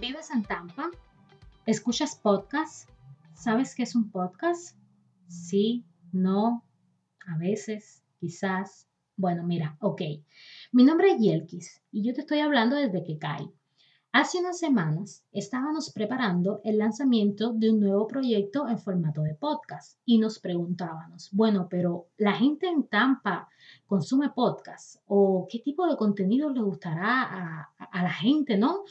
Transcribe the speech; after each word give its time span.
¿Vives 0.00 0.30
en 0.30 0.42
Tampa? 0.42 0.90
¿Escuchas 1.64 2.16
podcast? 2.16 2.90
¿Sabes 3.34 3.74
qué 3.74 3.84
es 3.84 3.94
un 3.94 4.10
podcast? 4.10 4.76
Sí, 5.26 5.86
no, 6.12 6.64
a 7.26 7.38
veces, 7.38 8.02
quizás. 8.20 8.86
Bueno, 9.16 9.42
mira, 9.44 9.78
ok. 9.80 10.02
Mi 10.72 10.84
nombre 10.84 11.12
es 11.12 11.20
Yelkis 11.20 11.82
y 11.92 12.06
yo 12.06 12.12
te 12.12 12.20
estoy 12.20 12.40
hablando 12.40 12.76
desde 12.76 13.04
que 13.04 13.16
cae. 13.16 13.50
Hace 14.12 14.38
unas 14.38 14.58
semanas 14.58 15.24
estábamos 15.32 15.90
preparando 15.90 16.60
el 16.64 16.76
lanzamiento 16.76 17.54
de 17.54 17.70
un 17.70 17.80
nuevo 17.80 18.06
proyecto 18.06 18.68
en 18.68 18.78
formato 18.78 19.22
de 19.22 19.34
podcast 19.34 19.98
y 20.04 20.18
nos 20.18 20.38
preguntábamos, 20.38 21.30
bueno, 21.32 21.68
pero 21.70 22.08
la 22.18 22.32
gente 22.32 22.66
en 22.66 22.86
Tampa 22.86 23.48
consume 23.86 24.28
podcast 24.28 25.02
o 25.06 25.46
qué 25.50 25.60
tipo 25.60 25.86
de 25.86 25.96
contenido 25.96 26.50
le 26.50 26.60
gustará 26.60 27.22
a, 27.22 27.70
a 27.78 28.02
la 28.02 28.12
gente, 28.12 28.58
¿no? 28.58 28.84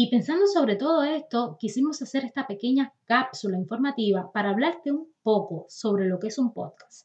Y 0.00 0.10
pensando 0.10 0.46
sobre 0.46 0.76
todo 0.76 1.02
esto, 1.02 1.56
quisimos 1.58 2.00
hacer 2.02 2.24
esta 2.24 2.46
pequeña 2.46 2.94
cápsula 3.04 3.58
informativa 3.58 4.30
para 4.30 4.50
hablarte 4.50 4.92
un 4.92 5.12
poco 5.24 5.66
sobre 5.68 6.06
lo 6.06 6.20
que 6.20 6.28
es 6.28 6.38
un 6.38 6.52
podcast. 6.52 7.04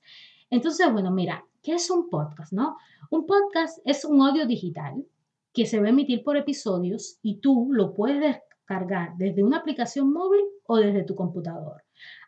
Entonces, 0.51 0.93
bueno, 0.93 1.09
mira, 1.09 1.43
¿qué 1.63 1.73
es 1.73 1.89
un 1.89 2.07
podcast, 2.11 2.53
no? 2.53 2.77
Un 3.09 3.25
podcast 3.25 3.79
es 3.83 4.05
un 4.05 4.21
audio 4.21 4.45
digital 4.45 5.07
que 5.53 5.65
se 5.65 5.79
va 5.79 5.87
a 5.87 5.89
emitir 5.89 6.23
por 6.23 6.37
episodios 6.37 7.17
y 7.23 7.39
tú 7.39 7.69
lo 7.71 7.95
puedes 7.95 8.21
descargar 8.21 9.17
desde 9.17 9.43
una 9.43 9.57
aplicación 9.57 10.13
móvil 10.13 10.41
o 10.67 10.77
desde 10.77 11.03
tu 11.03 11.15
computador. 11.15 11.81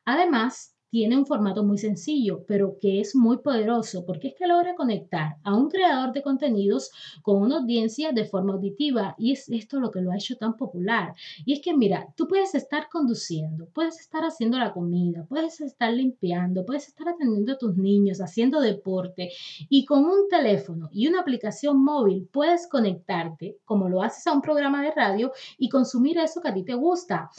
Además, 0.04 0.75
tiene 0.90 1.18
un 1.18 1.26
formato 1.26 1.64
muy 1.64 1.78
sencillo, 1.78 2.46
pero 2.48 2.78
que 2.80 3.00
es 3.00 3.16
muy 3.16 3.38
poderoso 3.38 4.06
porque 4.06 4.30
es 4.30 4.36
que 4.36 4.48
logra 4.48 4.76
conectar 4.76 5.38
a 5.44 5.56
un 5.56 5.70
creador 5.70 6.14
de 6.14 6.22
contenidos 6.22 6.92
con 7.22 7.42
una 7.42 7.58
audiencia 7.58 8.12
de 8.12 8.26
forma 8.26 8.54
auditiva 8.54 9.16
y 9.18 9.32
es 9.32 9.50
esto 9.50 9.80
lo 9.80 9.92
que 9.92 10.02
lo 10.02 10.12
ha 10.12 10.16
hecho 10.16 10.38
tan 10.38 10.56
popular. 10.56 11.14
Y 11.46 11.54
es 11.54 11.62
que 11.62 11.76
mira, 11.76 12.08
tú 12.16 12.28
puedes 12.28 12.56
estar 12.56 12.88
conduciendo, 12.90 13.68
puedes 13.74 14.00
estar 14.00 14.24
haciendo 14.24 14.58
la 14.58 14.74
comida, 14.74 15.26
puedes 15.28 15.62
estar 15.62 15.94
limpiando, 15.94 16.66
puedes 16.66 16.88
estar 16.88 17.10
atendiendo 17.10 17.54
a 17.54 17.58
tus 17.58 17.76
niños, 17.78 18.22
haciendo 18.22 18.62
deporte 18.62 19.32
y 19.70 19.86
con 19.86 20.06
un 20.06 20.28
teléfono 20.30 20.90
y 20.92 21.08
una 21.08 21.22
aplicación 21.22 21.84
móvil 21.84 22.30
puedes 22.32 22.68
conectarte 22.68 23.58
como 23.66 23.90
lo 23.90 24.02
haces 24.02 24.26
a 24.28 24.34
un 24.34 24.42
programa 24.42 24.82
de 24.82 24.92
radio 24.92 25.32
y 25.58 25.70
consumir 25.70 26.18
eso 26.20 26.42
que 26.42 26.50
a 26.50 26.54
ti 26.54 26.64
te 26.64 26.74
gusta. 26.74 27.30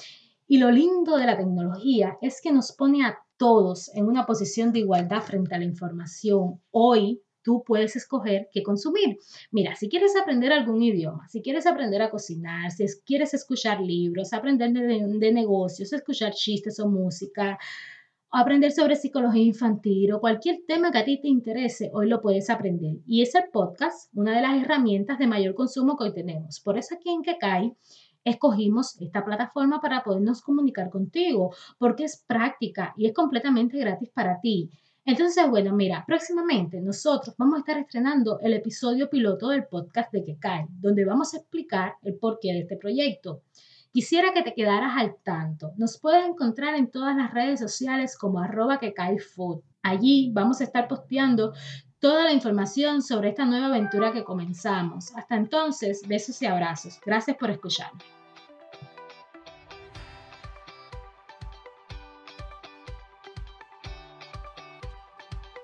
Y 0.49 0.59
lo 0.59 0.71
lindo 0.71 1.17
de 1.17 1.27
la 1.27 1.37
tecnología 1.37 2.19
es 2.21 2.41
que 2.41 2.53
nos 2.53 2.73
pone 2.73 3.05
a 3.05 3.19
todos 3.37 3.95
en 3.95 4.07
una 4.07 4.27
posición 4.27 4.73
de 4.73 4.81
igualdad 4.81 5.23
frente 5.23 5.55
a 5.55 5.59
la 5.59 5.65
información. 5.65 6.61
Hoy 6.71 7.23
tú 7.47 7.63
puedes 7.65 7.95
escoger 7.95 8.49
qué 8.53 8.65
consumir. 8.65 9.19
Mira, 9.53 9.77
si 9.77 9.89
quieres 9.89 10.17
aprender 10.21 10.53
algún 10.53 10.83
idioma, 10.83 11.29
si 11.29 11.43
quieres 11.43 11.65
aprender 11.65 12.03
a 12.03 12.11
cocinar, 12.11 12.73
si 12.73 12.85
quieres 13.05 13.35
escuchar 13.35 13.81
libros, 13.81 14.33
aprender 14.33 14.73
de, 14.73 15.33
negocios, 15.33 15.93
escuchar 15.93 16.33
chistes 16.33 16.81
o 16.81 16.89
música, 16.89 17.57
aprender 18.33 18.73
sobre 18.73 18.97
psicología 18.97 19.45
infantil 19.45 20.13
o 20.13 20.21
cualquier 20.21 20.59
tema 20.67 20.91
que 20.91 20.99
a 20.99 21.05
ti 21.05 21.21
te 21.21 21.29
interese, 21.29 21.91
hoy 21.95 22.09
lo 22.09 22.21
puedes 22.21 22.51
aprender. 22.51 22.97
Y 23.07 23.23
es 23.23 23.33
el 23.37 23.45
podcast, 23.53 24.11
una 24.15 24.35
de 24.35 24.43
las 24.43 24.61
herramientas 24.61 25.21
de 25.21 25.29
mayor 25.29 25.55
consumo 25.55 25.97
que 25.97 26.03
hoy 26.03 26.15
tenemos. 26.15 26.59
Por 26.59 26.77
eso 26.77 26.97
aquí 26.97 27.11
en 27.11 27.23
Kekai 27.23 27.77
escogimos 28.27 29.01
esta 29.01 29.25
plataforma 29.25 29.81
para 29.81 30.03
podernos 30.03 30.43
comunicar 30.43 30.91
contigo, 30.91 31.55
porque 31.79 32.05
es 32.05 32.25
práctica 32.27 32.93
y 32.97 33.07
es 33.07 33.15
completamente 33.15 33.79
gratis 33.79 34.11
para 34.11 34.41
ti. 34.41 34.69
Entonces, 35.05 35.49
bueno, 35.49 35.73
mira, 35.73 36.05
próximamente 36.05 36.81
nosotros 36.81 37.37
vamos 37.39 37.57
a 37.57 37.59
estar 37.61 37.79
estrenando 37.79 38.41
el 38.41 38.55
episodio 38.55 39.09
piloto 39.09 39.51
del 39.51 39.67
podcast 39.67 40.13
de 40.13 40.25
Que 40.25 40.37
Cae, 40.37 40.67
donde 40.69 41.05
vamos 41.05 41.33
a 41.33 41.37
explicar 41.37 41.95
el 42.03 42.17
porqué 42.17 42.53
de 42.53 42.61
este 42.61 42.77
proyecto. 42.77 43.43
Quisiera 43.93 44.33
que 44.35 44.43
te 44.43 44.53
quedaras 44.53 44.95
al 44.97 45.15
tanto. 45.23 45.71
Nos 45.77 45.99
puedes 45.99 46.27
encontrar 46.27 46.75
en 46.75 46.91
todas 46.91 47.17
las 47.17 47.33
redes 47.33 47.61
sociales 47.61 48.19
como 48.19 48.41
arroba 48.41 48.81
que 48.81 48.93
cae 48.93 49.21
food. 49.21 49.63
Allí 49.83 50.33
vamos 50.35 50.61
a 50.61 50.65
estar 50.65 50.89
posteando 50.89 51.53
toda 52.01 52.25
la 52.25 52.33
información 52.33 53.03
sobre 53.03 53.31
esta 53.31 53.45
nueva 53.45 53.67
aventura 53.67 54.13
que 54.13 54.25
comenzamos. 54.25 55.15
Hasta 55.15 55.37
entonces, 55.37 56.03
besos 56.07 56.41
y 56.43 56.47
abrazos. 56.47 57.01
Gracias 57.05 57.37
por 57.37 57.51
escucharme. 57.51 58.01